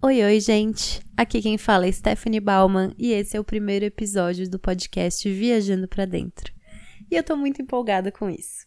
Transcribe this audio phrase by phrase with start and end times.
[0.00, 1.00] Oi, oi, gente!
[1.16, 5.88] Aqui quem fala é Stephanie Bauman e esse é o primeiro episódio do podcast Viajando
[5.88, 6.54] para Dentro.
[7.10, 8.64] E eu tô muito empolgada com isso.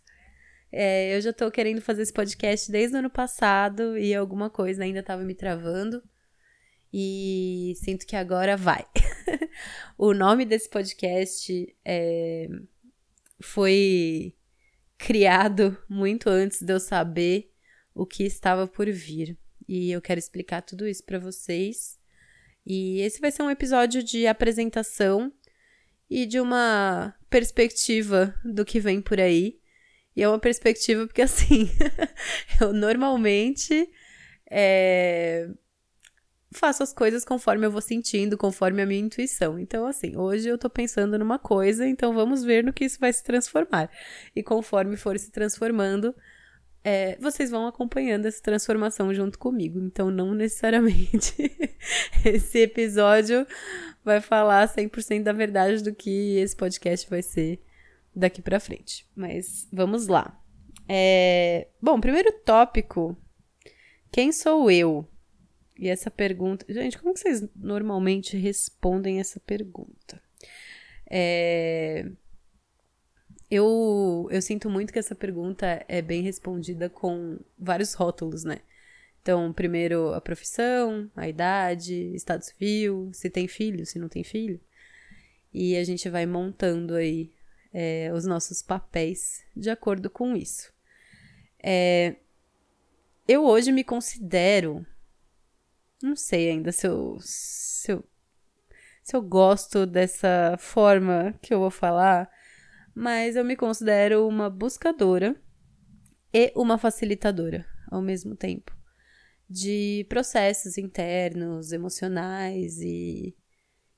[0.69, 4.83] É, eu já tô querendo fazer esse podcast desde o ano passado e alguma coisa
[4.83, 6.03] ainda tava me travando.
[6.91, 8.85] E sinto que agora vai.
[9.97, 12.49] o nome desse podcast é,
[13.39, 14.35] foi
[14.97, 17.53] criado muito antes de eu saber
[17.95, 19.37] o que estava por vir.
[19.67, 21.99] E eu quero explicar tudo isso para vocês.
[22.65, 25.31] E esse vai ser um episódio de apresentação
[26.09, 29.59] e de uma perspectiva do que vem por aí.
[30.15, 31.69] E é uma perspectiva porque, assim,
[32.59, 33.89] eu normalmente
[34.49, 35.49] é,
[36.51, 39.57] faço as coisas conforme eu vou sentindo, conforme a minha intuição.
[39.57, 43.11] Então, assim, hoje eu tô pensando numa coisa, então vamos ver no que isso vai
[43.13, 43.89] se transformar.
[44.35, 46.13] E conforme for se transformando,
[46.83, 49.79] é, vocês vão acompanhando essa transformação junto comigo.
[49.79, 51.35] Então, não necessariamente
[52.25, 53.45] esse episódio
[54.03, 57.61] vai falar 100% da verdade do que esse podcast vai ser
[58.15, 59.07] daqui para frente.
[59.15, 60.39] Mas vamos lá.
[60.87, 61.67] É...
[61.81, 63.15] Bom, primeiro tópico:
[64.11, 65.07] quem sou eu?
[65.77, 66.65] E essa pergunta.
[66.67, 70.21] Gente, como vocês normalmente respondem essa pergunta?
[71.09, 72.09] É...
[73.51, 78.59] Eu, eu sinto muito que essa pergunta é bem respondida com vários rótulos, né?
[79.21, 84.59] Então, primeiro a profissão, a idade, estado civil, se tem filho, se não tem filho.
[85.53, 87.29] E a gente vai montando aí
[87.73, 90.71] é, os nossos papéis de acordo com isso.
[91.61, 92.15] É,
[93.27, 94.85] eu hoje me considero
[96.01, 98.03] não sei ainda se eu, se eu,
[99.03, 102.29] se eu gosto dessa forma que eu vou falar,
[102.95, 105.35] mas eu me considero uma buscadora
[106.33, 108.75] e uma facilitadora ao mesmo tempo
[109.51, 113.35] de processos internos, emocionais e,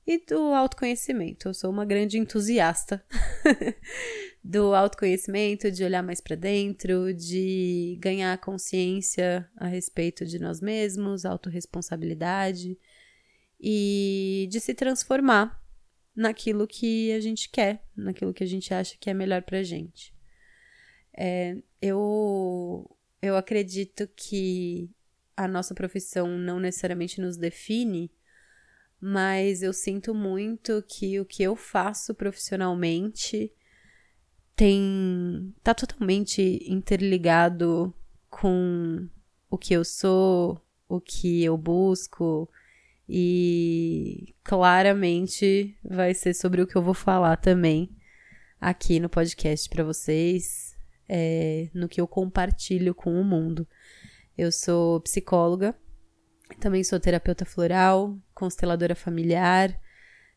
[0.04, 1.48] e do autoconhecimento.
[1.48, 3.04] Eu sou uma grande entusiasta
[4.42, 11.24] do autoconhecimento, de olhar mais para dentro, de ganhar consciência a respeito de nós mesmos,
[11.24, 12.76] autorresponsabilidade
[13.60, 15.63] e de se transformar
[16.14, 20.14] naquilo que a gente quer, naquilo que a gente acha que é melhor pra gente.
[21.16, 24.90] É, eu, eu acredito que
[25.36, 28.10] a nossa profissão não necessariamente nos define,
[29.00, 33.52] mas eu sinto muito que o que eu faço profissionalmente
[34.56, 37.92] tem tá totalmente interligado
[38.30, 39.08] com
[39.50, 42.48] o que eu sou, o que eu busco
[43.08, 47.90] e claramente vai ser sobre o que eu vou falar também
[48.60, 50.74] aqui no podcast para vocês,
[51.08, 53.68] é, no que eu compartilho com o mundo.
[54.36, 55.74] Eu sou psicóloga,
[56.60, 59.78] também sou terapeuta floral, consteladora familiar,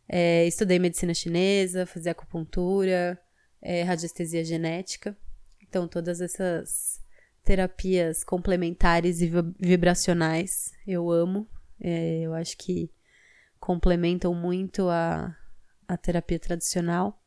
[0.09, 3.19] é, estudei medicina chinesa, fazia acupuntura,
[3.61, 5.17] é, radiestesia genética.
[5.61, 7.01] Então, todas essas
[7.44, 11.47] terapias complementares e vibracionais eu amo.
[11.79, 12.91] É, eu acho que
[13.59, 15.35] complementam muito a,
[15.88, 17.21] a terapia tradicional.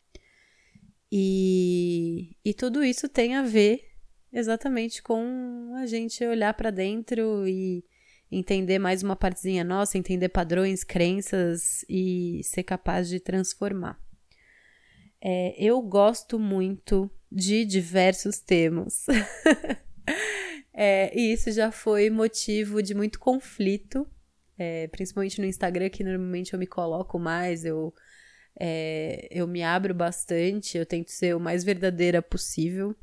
[1.10, 3.90] E, e tudo isso tem a ver
[4.32, 7.84] exatamente com a gente olhar para dentro e
[8.30, 14.00] entender mais uma partezinha nossa, entender padrões, crenças e ser capaz de transformar.
[15.20, 19.06] É, eu gosto muito de diversos temas.
[20.72, 24.06] é, e isso já foi motivo de muito conflito,
[24.60, 27.94] é, principalmente no Instagram, que normalmente eu me coloco mais, eu,
[28.58, 32.94] é, eu me abro bastante, eu tento ser o mais verdadeira possível.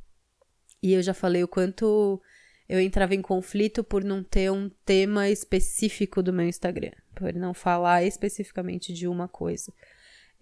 [0.83, 2.21] E eu já falei o quanto
[2.69, 7.55] eu entrava em conflito por não ter um tema específico do meu Instagram, por não
[7.55, 9.73] falar especificamente de uma coisa.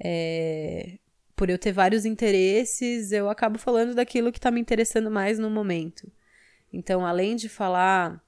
[0.04, 1.00] É,
[1.34, 5.50] por eu ter vários interesses, eu acabo falando daquilo que está me interessando mais no
[5.50, 6.12] momento.
[6.74, 8.22] Então, além de falar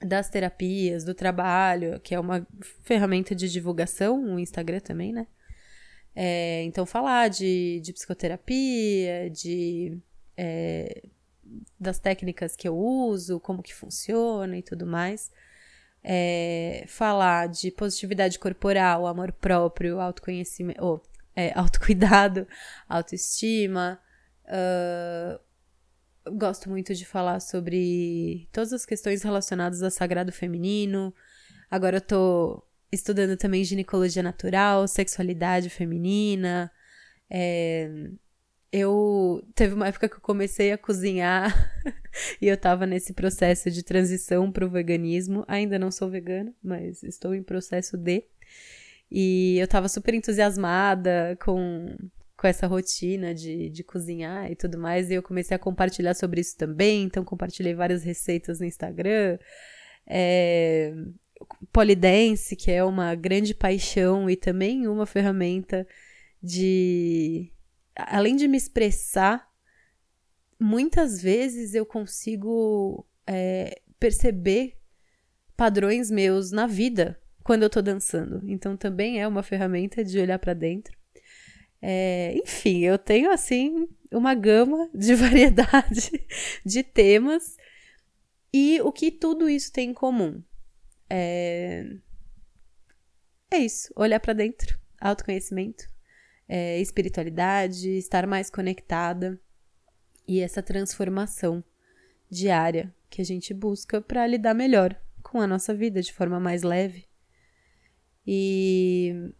[0.00, 2.46] das terapias, do trabalho, que é uma
[2.82, 5.26] ferramenta de divulgação, o Instagram também, né?
[6.14, 9.98] É, então, falar de, de psicoterapia, de
[10.36, 11.02] é,
[11.78, 15.30] das técnicas que eu uso, como que funciona e tudo mais.
[16.02, 21.00] É, falar de positividade corporal, amor próprio, autoconhecimento, oh,
[21.36, 22.46] é, autocuidado,
[22.88, 24.00] autoestima.
[24.46, 25.38] Uh,
[26.26, 31.14] gosto muito de falar sobre todas as questões relacionadas ao sagrado feminino.
[31.70, 32.62] Agora eu tô
[32.92, 36.70] estudando também ginecologia natural, sexualidade feminina.
[37.28, 37.88] É,
[38.72, 41.52] eu teve uma época que eu comecei a cozinhar
[42.40, 45.44] e eu tava nesse processo de transição para o veganismo.
[45.48, 48.24] Ainda não sou vegana, mas estou em processo de.
[49.10, 51.96] E eu tava super entusiasmada com,
[52.40, 55.10] com essa rotina de, de cozinhar e tudo mais.
[55.10, 57.02] E eu comecei a compartilhar sobre isso também.
[57.02, 59.38] Então, compartilhei várias receitas no Instagram.
[60.06, 60.94] É,
[61.70, 65.86] polidense, que é uma grande paixão e também uma ferramenta
[66.42, 67.52] de
[67.94, 69.46] além de me expressar,
[70.58, 74.78] muitas vezes eu consigo é, perceber
[75.54, 78.40] padrões meus na vida quando eu tô dançando.
[78.48, 80.99] Então também é uma ferramenta de olhar para dentro.
[81.82, 86.10] É, enfim, eu tenho assim uma gama de variedade
[86.64, 87.56] de temas
[88.52, 90.42] e o que tudo isso tem em comum
[91.10, 91.84] é,
[93.50, 95.84] é isso, olhar para dentro, autoconhecimento,
[96.48, 99.40] é, espiritualidade, estar mais conectada
[100.26, 101.64] e essa transformação
[102.30, 106.62] diária que a gente busca para lidar melhor com a nossa vida de forma mais
[106.62, 107.08] leve.
[108.24, 109.32] E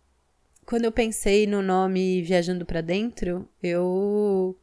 [0.67, 4.57] quando eu pensei no nome Viajando para Dentro, eu.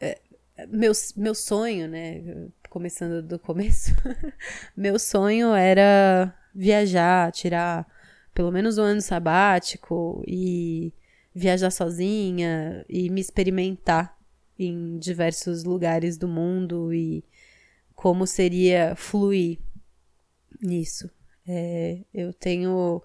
[0.00, 0.20] É,
[0.68, 2.48] meu, meu sonho, né?
[2.68, 3.92] Começando do começo,
[4.76, 7.86] meu sonho era viajar, tirar
[8.34, 10.92] pelo menos um ano sabático e
[11.34, 14.16] viajar sozinha e me experimentar
[14.58, 17.24] em diversos lugares do mundo e
[17.94, 19.58] como seria fluir
[20.60, 21.10] nisso.
[21.46, 23.02] É, eu tenho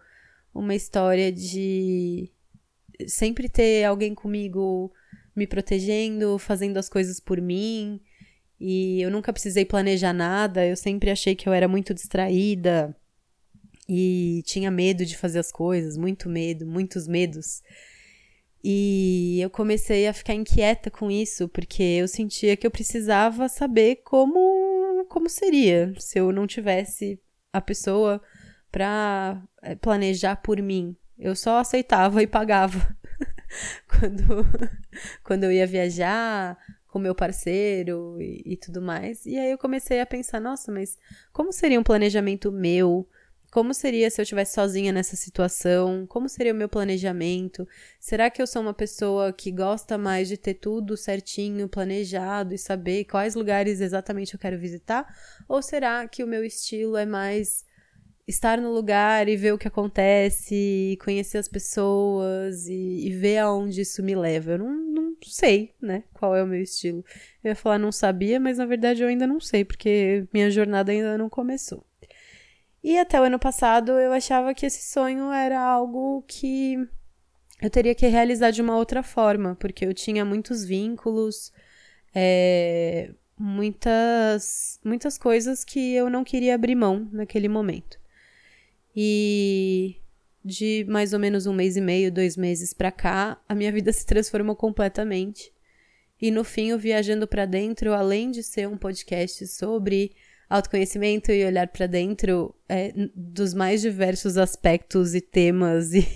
[0.54, 2.30] uma história de
[3.08, 4.92] sempre ter alguém comigo
[5.36, 8.00] me protegendo, fazendo as coisas por mim.
[8.60, 12.96] E eu nunca precisei planejar nada, eu sempre achei que eu era muito distraída
[13.90, 17.62] e tinha medo de fazer as coisas, muito medo, muitos medos.
[18.64, 23.98] E eu comecei a ficar inquieta com isso, porque eu sentia que eu precisava saber
[24.06, 27.20] como, como seria se eu não tivesse
[27.52, 28.22] a pessoa
[28.74, 30.98] para eh, planejar por mim.
[31.18, 32.98] Eu só aceitava e pagava
[33.88, 34.46] quando,
[35.24, 39.28] quando eu ia viajar com meu parceiro e, e tudo mais.
[39.28, 40.98] E aí eu comecei a pensar, nossa, mas
[41.32, 43.08] como seria um planejamento meu?
[43.52, 46.08] Como seria se eu estivesse sozinha nessa situação?
[46.08, 47.68] Como seria o meu planejamento?
[48.00, 52.58] Será que eu sou uma pessoa que gosta mais de ter tudo certinho, planejado e
[52.58, 55.06] saber quais lugares exatamente eu quero visitar?
[55.48, 57.64] Ou será que o meu estilo é mais
[58.28, 63.82] estar no lugar e ver o que acontece, conhecer as pessoas e, e ver aonde
[63.82, 64.52] isso me leva?
[64.52, 67.04] Eu não, não sei, né, qual é o meu estilo.
[67.44, 70.92] Eu ia falar não sabia, mas na verdade eu ainda não sei, porque minha jornada
[70.92, 71.86] ainda não começou.
[72.84, 76.78] E até o ano passado eu achava que esse sonho era algo que
[77.62, 81.54] eu teria que realizar de uma outra forma, porque eu tinha muitos vínculos,
[82.14, 88.03] é, muitas, muitas coisas que eu não queria abrir mão naquele momento.
[88.96, 89.98] E
[90.44, 93.92] de mais ou menos um mês e meio, dois meses pra cá, a minha vida
[93.94, 95.52] se transformou completamente.
[96.22, 100.12] E no fim, o Viajando para Dentro, além de ser um podcast sobre
[100.50, 106.08] autoconhecimento e olhar para dentro é, dos mais diversos aspectos e temas e,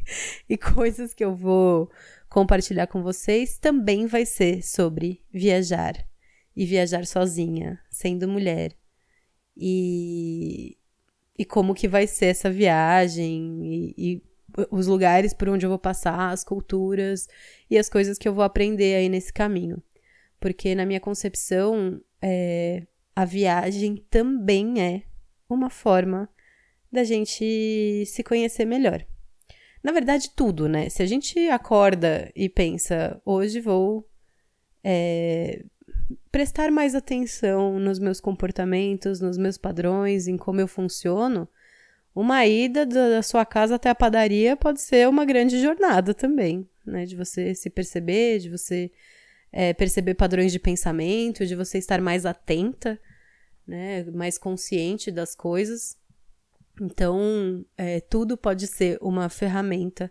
[0.48, 1.90] e coisas que eu vou
[2.28, 5.94] compartilhar com vocês também vai ser sobre viajar
[6.56, 8.74] e viajar sozinha, sendo mulher.
[9.56, 10.78] E,
[11.42, 14.22] e como que vai ser essa viagem e, e
[14.70, 17.26] os lugares por onde eu vou passar, as culturas
[17.68, 19.82] e as coisas que eu vou aprender aí nesse caminho.
[20.38, 25.02] Porque na minha concepção, é, a viagem também é
[25.50, 26.28] uma forma
[26.92, 29.04] da gente se conhecer melhor.
[29.82, 30.88] Na verdade, tudo, né?
[30.90, 34.08] Se a gente acorda e pensa, hoje vou
[34.84, 35.64] é,
[36.32, 41.46] prestar mais atenção nos meus comportamentos, nos meus padrões, em como eu funciono,
[42.14, 47.04] uma ida da sua casa até a padaria pode ser uma grande jornada também, né?
[47.04, 48.90] De você se perceber, de você
[49.52, 52.98] é, perceber padrões de pensamento, de você estar mais atenta,
[53.66, 55.96] né, mais consciente das coisas.
[56.80, 60.10] Então, é, tudo pode ser uma ferramenta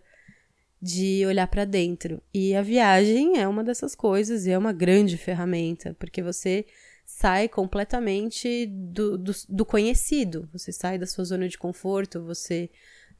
[0.82, 2.20] de olhar para dentro.
[2.34, 6.66] E a viagem é uma dessas coisas e é uma grande ferramenta, porque você
[7.06, 12.68] sai completamente do, do, do, conhecido, você sai da sua zona de conforto, você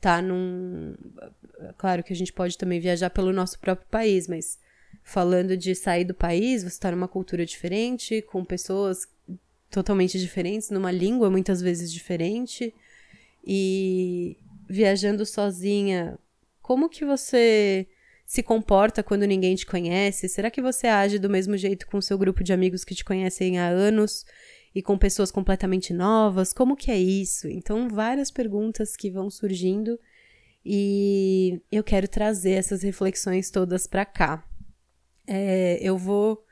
[0.01, 0.97] tá num.
[1.79, 4.59] Claro que a gente pode também viajar pelo nosso próprio país, mas
[5.05, 9.07] falando de sair do país, você está numa cultura diferente, com pessoas
[9.71, 12.75] totalmente diferentes, numa língua muitas vezes diferente.
[13.45, 14.37] E
[14.69, 16.19] viajando sozinha,
[16.63, 17.87] como que você
[18.25, 20.29] se comporta quando ninguém te conhece?
[20.29, 23.05] Será que você age do mesmo jeito com o seu grupo de amigos que te
[23.05, 24.25] conhecem há anos
[24.75, 26.53] e com pessoas completamente novas?
[26.53, 27.49] Como que é isso?
[27.49, 29.99] Então, várias perguntas que vão surgindo
[30.65, 34.47] e eu quero trazer essas reflexões todas para cá.
[35.27, 36.45] É, eu vou,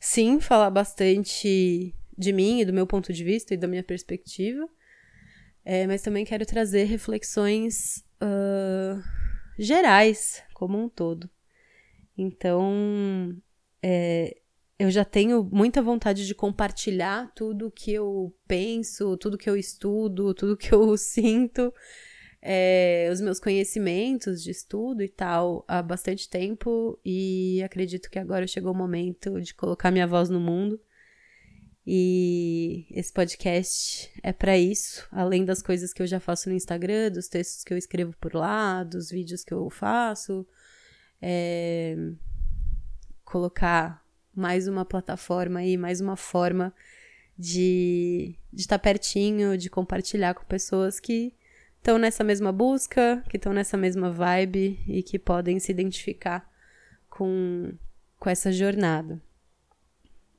[0.00, 4.68] sim, falar bastante de mim e do meu ponto de vista e da minha perspectiva,
[5.64, 9.02] é, mas também quero trazer reflexões uh,
[9.58, 11.28] gerais, como um todo.
[12.16, 13.36] Então,
[13.82, 14.36] é,
[14.78, 20.34] eu já tenho muita vontade de compartilhar tudo que eu penso, tudo que eu estudo,
[20.34, 21.72] tudo que eu sinto
[22.40, 28.46] é, os meus conhecimentos de estudo e tal há bastante tempo e acredito que agora
[28.46, 30.80] chegou o momento de colocar minha voz no mundo.
[31.90, 37.10] E esse podcast é para isso, além das coisas que eu já faço no Instagram,
[37.10, 40.46] dos textos que eu escrevo por lá, dos vídeos que eu faço,
[41.22, 41.96] é,
[43.24, 44.04] colocar
[44.36, 46.74] mais uma plataforma aí, mais uma forma
[47.38, 51.32] de estar tá pertinho, de compartilhar com pessoas que
[51.78, 56.52] estão nessa mesma busca, que estão nessa mesma vibe e que podem se identificar
[57.08, 57.72] com,
[58.20, 59.22] com essa jornada.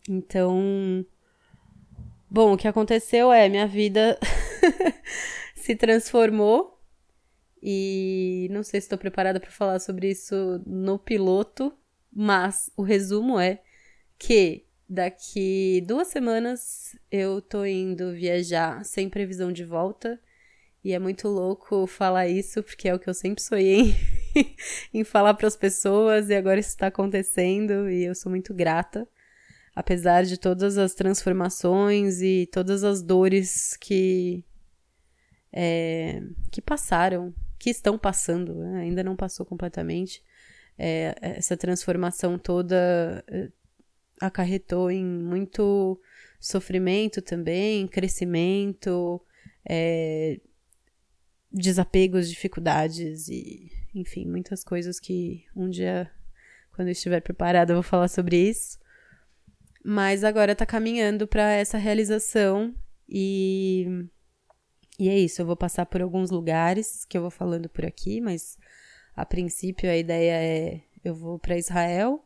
[0.08, 1.04] Então,
[2.30, 4.20] bom, o que aconteceu é minha vida
[5.56, 6.80] se transformou
[7.62, 11.74] e não sei se estou preparada para falar sobre isso no piloto,
[12.12, 13.62] mas o resumo é
[14.18, 20.20] que daqui duas semanas eu tô indo viajar sem previsão de volta
[20.84, 23.96] e é muito louco falar isso, porque é o que eu sempre sonhei
[24.94, 29.08] em falar para as pessoas, e agora isso está acontecendo, e eu sou muito grata.
[29.80, 34.44] Apesar de todas as transformações e todas as dores que,
[35.54, 36.22] é,
[36.52, 38.82] que passaram, que estão passando, né?
[38.82, 40.22] ainda não passou completamente.
[40.78, 43.48] É, essa transformação toda é,
[44.20, 45.98] acarretou em muito
[46.42, 49.22] sofrimento também, crescimento,
[49.64, 50.42] é,
[51.50, 56.12] desapegos, dificuldades e, enfim, muitas coisas que um dia,
[56.74, 58.78] quando eu estiver preparada, eu vou falar sobre isso.
[59.92, 62.76] Mas agora tá caminhando para essa realização
[63.08, 64.06] e
[65.00, 68.22] e é isso, eu vou passar por alguns lugares que eu vou falando por aqui,
[68.22, 68.56] mas
[69.16, 72.24] a princípio a ideia é eu vou para Israel,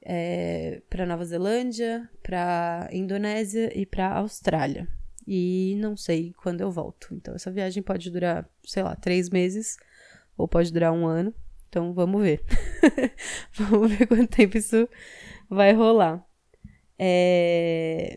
[0.00, 4.88] é, para Nova Zelândia, para Indonésia e para Austrália
[5.24, 7.14] e não sei quando eu volto.
[7.14, 9.76] Então, essa viagem pode durar, sei lá, três meses
[10.36, 11.32] ou pode durar um ano.
[11.68, 12.42] Então, vamos ver.
[13.54, 14.88] vamos ver quanto tempo isso
[15.48, 16.26] vai rolar.
[17.04, 18.16] É...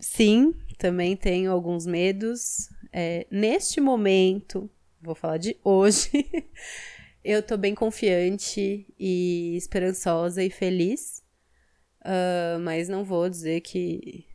[0.00, 2.70] Sim, também tenho alguns medos.
[2.90, 3.26] É...
[3.30, 4.70] Neste momento,
[5.02, 6.10] vou falar de hoje,
[7.22, 11.22] eu tô bem confiante e esperançosa e feliz.
[12.00, 14.26] Uh, mas não vou dizer que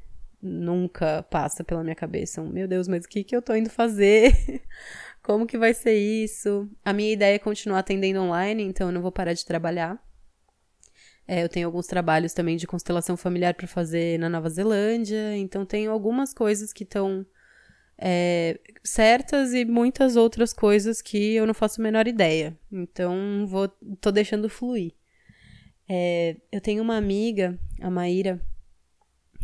[0.42, 3.70] nunca passa pela minha cabeça um, meu Deus, mas o que, que eu tô indo
[3.70, 4.62] fazer?
[5.22, 6.70] Como que vai ser isso?
[6.86, 10.01] A minha ideia é continuar atendendo online, então eu não vou parar de trabalhar.
[11.28, 15.66] É, eu tenho alguns trabalhos também de constelação familiar para fazer na Nova Zelândia, então
[15.66, 17.26] tenho algumas coisas que estão
[17.98, 22.58] é, certas e muitas outras coisas que eu não faço a menor ideia.
[22.72, 23.68] Então vou,
[24.00, 24.94] tô deixando fluir.
[25.90, 28.42] É, eu tenho uma amiga, a Maíra,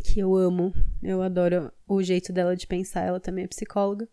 [0.04, 0.74] que eu amo.
[1.02, 3.02] Eu adoro o jeito dela de pensar.
[3.02, 4.08] Ela também é psicóloga.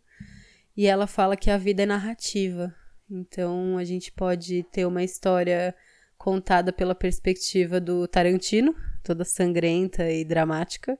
[0.77, 2.75] E ela fala que a vida é narrativa.
[3.11, 5.75] Então a gente pode ter uma história
[6.21, 10.99] contada pela perspectiva do Tarantino, toda sangrenta e dramática,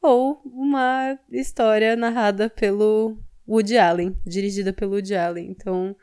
[0.00, 5.50] ou uma história narrada pelo Woody Allen, dirigida pelo Woody Allen.
[5.50, 5.94] Então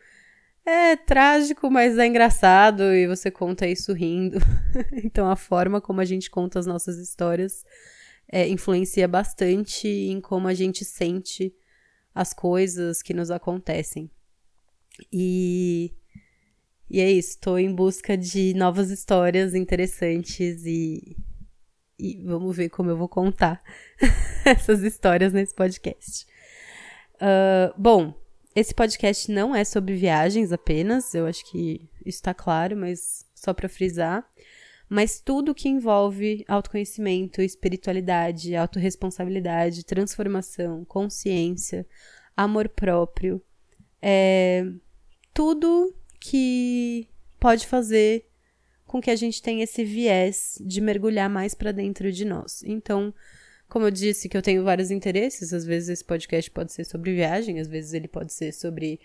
[0.64, 4.38] é trágico, mas é engraçado e você conta isso rindo.
[5.04, 7.66] então a forma como a gente conta as nossas histórias
[8.32, 11.52] é, influencia bastante em como a gente sente
[12.14, 14.08] as coisas que nos acontecem.
[15.12, 15.92] E,
[16.90, 21.16] e é isso, estou em busca de novas histórias interessantes e,
[22.00, 23.62] e vamos ver como eu vou contar
[24.44, 26.26] essas histórias nesse podcast.
[27.16, 28.14] Uh, bom,
[28.56, 33.54] esse podcast não é sobre viagens apenas, eu acho que isso está claro, mas só
[33.54, 34.28] para frisar.
[34.90, 41.86] Mas tudo que envolve autoconhecimento, espiritualidade, autorresponsabilidade, transformação, consciência,
[42.36, 43.40] amor próprio,
[44.02, 44.66] é
[45.32, 47.08] tudo que
[47.40, 48.26] pode fazer
[48.86, 52.64] com que a gente tenha esse viés de mergulhar mais para dentro de nós.
[52.64, 53.14] Então,
[53.68, 57.14] como eu disse que eu tenho vários interesses, às vezes esse podcast pode ser sobre
[57.14, 59.00] viagem, às vezes ele pode ser sobre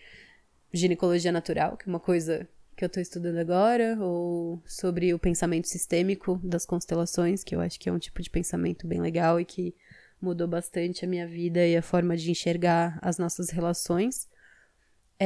[0.73, 5.69] ginecologia natural, que é uma coisa que eu tô estudando agora, ou sobre o pensamento
[5.69, 9.45] sistêmico das constelações, que eu acho que é um tipo de pensamento bem legal e
[9.45, 9.75] que
[10.21, 14.29] mudou bastante a minha vida e a forma de enxergar as nossas relações.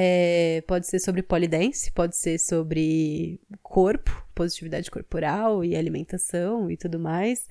[0.00, 7.00] É, pode ser sobre polidense, pode ser sobre corpo, positividade corporal e alimentação e tudo
[7.00, 7.48] mais.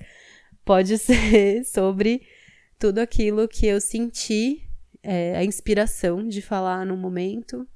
[0.64, 2.22] Pode ser sobre
[2.78, 4.66] tudo aquilo que eu senti,
[5.02, 7.68] é, a inspiração de falar no momento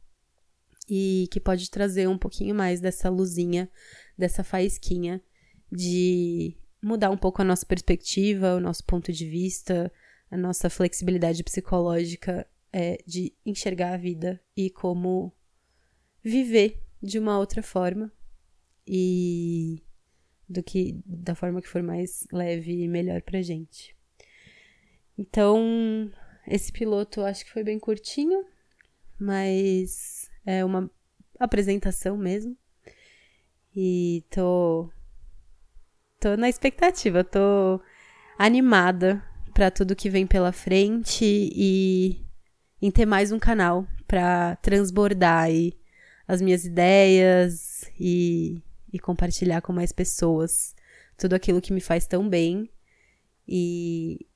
[0.89, 3.69] e que pode trazer um pouquinho mais dessa luzinha,
[4.17, 5.21] dessa faísquinha
[5.71, 9.93] de mudar um pouco a nossa perspectiva, o nosso ponto de vista,
[10.31, 15.33] a nossa flexibilidade psicológica é, de enxergar a vida e como
[16.23, 18.13] viver de uma outra forma
[18.87, 19.83] e
[20.49, 23.97] do que da forma que for mais leve e melhor pra gente.
[25.17, 26.11] Então,
[26.47, 28.45] esse piloto acho que foi bem curtinho,
[29.19, 30.91] mas é uma
[31.39, 32.57] apresentação mesmo.
[33.75, 34.91] E tô
[36.21, 37.81] tô na expectativa, tô
[38.39, 42.25] animada para tudo que vem pela frente e
[42.83, 45.73] em ter mais um canal para transbordar aí
[46.27, 48.61] as minhas ideias e,
[48.93, 50.75] e compartilhar com mais pessoas
[51.17, 52.69] tudo aquilo que me faz tão bem
[53.47, 54.27] e,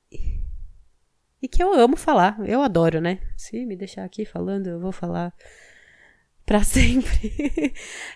[1.41, 2.39] e que eu amo falar.
[2.47, 3.19] Eu adoro, né?
[3.35, 5.33] Se me deixar aqui falando, eu vou falar
[6.45, 7.73] para sempre.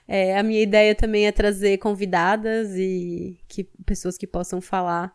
[0.08, 5.14] é, a minha ideia também é trazer convidadas e que pessoas que possam falar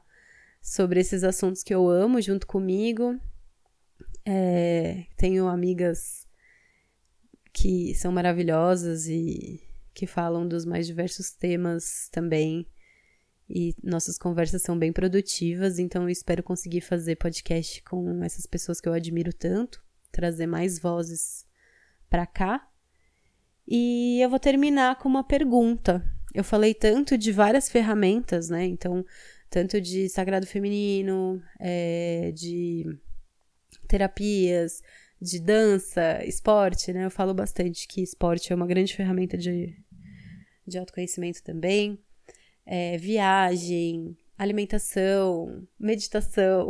[0.60, 3.18] sobre esses assuntos que eu amo junto comigo.
[4.28, 6.26] É, tenho amigas
[7.52, 9.62] que são maravilhosas e
[9.94, 12.66] que falam dos mais diversos temas também.
[13.48, 18.80] E nossas conversas são bem produtivas, então eu espero conseguir fazer podcast com essas pessoas
[18.80, 19.80] que eu admiro tanto,
[20.10, 21.46] trazer mais vozes
[22.10, 22.68] para cá.
[23.66, 26.04] E eu vou terminar com uma pergunta.
[26.34, 28.64] Eu falei tanto de várias ferramentas, né?
[28.66, 29.04] Então,
[29.48, 32.84] tanto de sagrado feminino, é, de
[33.86, 34.82] terapias,
[35.20, 37.04] de dança, esporte, né?
[37.04, 39.76] Eu falo bastante que esporte é uma grande ferramenta de,
[40.66, 41.98] de autoconhecimento também.
[42.64, 46.68] É, viagem, alimentação, meditação,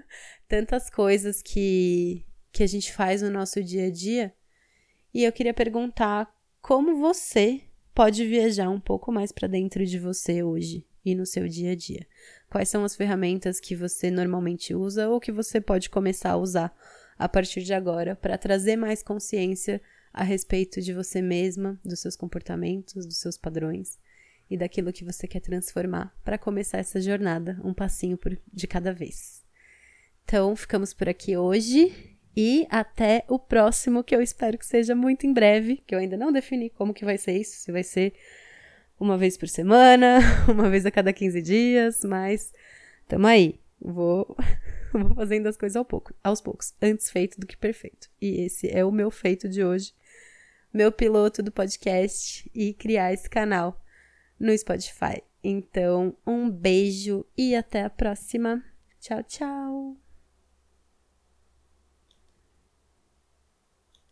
[0.46, 4.34] tantas coisas que, que a gente faz no nosso dia a dia.
[5.12, 7.62] E eu queria perguntar como você
[7.94, 11.74] pode viajar um pouco mais para dentro de você hoje e no seu dia a
[11.74, 12.06] dia.
[12.50, 16.76] Quais são as ferramentas que você normalmente usa ou que você pode começar a usar
[17.18, 19.80] a partir de agora para trazer mais consciência
[20.12, 23.98] a respeito de você mesma, dos seus comportamentos, dos seus padrões
[24.50, 28.92] e daquilo que você quer transformar para começar essa jornada, um passinho por, de cada
[28.92, 29.44] vez.
[30.24, 35.26] Então, ficamos por aqui hoje e até o próximo, que eu espero que seja muito
[35.26, 38.14] em breve, que eu ainda não defini como que vai ser isso, se vai ser
[38.98, 42.52] uma vez por semana, uma vez a cada 15 dias, mas
[43.06, 43.60] tamo aí.
[43.80, 44.36] Vou,
[44.92, 46.74] vou fazendo as coisas ao pouco, aos poucos.
[46.82, 48.08] Antes feito do que perfeito.
[48.20, 49.94] E esse é o meu feito de hoje.
[50.72, 53.80] Meu piloto do podcast e criar esse canal
[54.38, 55.22] no Spotify.
[55.42, 58.62] Então, um beijo e até a próxima.
[59.00, 60.07] Tchau, tchau.